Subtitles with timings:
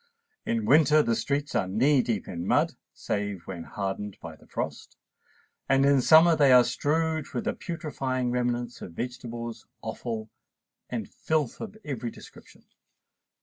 [0.47, 4.97] In winter the streets are knee deep in mud, save when hardened by the frost;
[5.69, 10.31] and in summer they are strewed with the putrefying remnants of vegetables, offal,
[10.89, 12.63] and filth of every description.